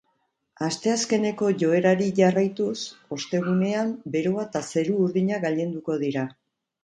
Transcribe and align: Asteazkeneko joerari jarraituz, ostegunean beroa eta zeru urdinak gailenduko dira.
Asteazkeneko 0.67 1.49
joerari 1.63 2.07
jarraituz, 2.19 2.79
ostegunean 3.17 3.93
beroa 4.15 4.47
eta 4.49 4.63
zeru 4.77 4.97
urdinak 5.03 5.45
gailenduko 5.47 5.99
dira. 6.07 6.25